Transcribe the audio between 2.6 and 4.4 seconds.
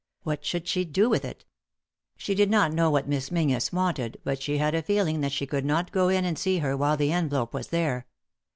know what Miss Menzies wanted,